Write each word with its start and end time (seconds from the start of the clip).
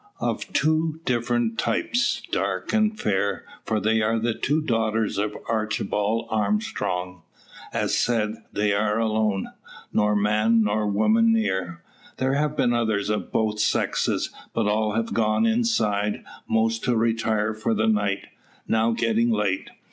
Of 0.19 0.51
two 0.51 0.99
different 1.05 1.59
types, 1.59 2.23
dark 2.31 2.73
and 2.73 2.99
fair: 2.99 3.45
for 3.65 3.79
they 3.79 4.01
are 4.01 4.17
the 4.17 4.33
two 4.33 4.59
daughters 4.59 5.19
of 5.19 5.35
Archibald 5.47 6.25
Armstrong. 6.31 7.21
As 7.71 7.95
said, 7.95 8.43
they 8.51 8.73
are 8.73 8.97
alone, 8.97 9.49
nor 9.93 10.15
man 10.15 10.63
nor 10.63 10.87
woman 10.87 11.31
near. 11.31 11.83
There 12.17 12.33
have 12.33 12.57
been 12.57 12.73
others 12.73 13.11
of 13.11 13.31
both 13.31 13.59
sexes, 13.59 14.31
but 14.55 14.65
all 14.67 14.93
have 14.93 15.13
gone 15.13 15.45
inside; 15.45 16.23
most 16.49 16.83
to 16.85 16.95
retire 16.97 17.53
for 17.53 17.75
the 17.75 17.85
night, 17.87 18.25
now 18.67 18.93
getting 18.93 19.29
late. 19.29 19.69